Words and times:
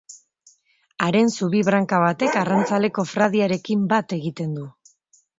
Haren 1.07 1.27
zubi‑branka 1.33 1.99
batek 2.03 2.37
arrantzale‑kofradiarekin 2.43 3.83
bat 3.93 4.17
egiten 4.17 4.57
du. 4.61 4.65